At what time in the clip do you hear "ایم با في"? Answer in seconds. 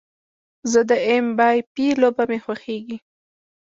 1.07-1.85